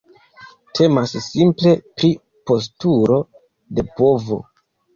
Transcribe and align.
Temas 0.79 1.13
simple 1.25 1.75
pri 2.01 2.11
postulo 2.53 3.21
de 3.45 3.89
povo. 4.03 4.43